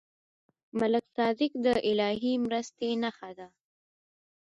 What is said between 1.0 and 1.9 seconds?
صادق د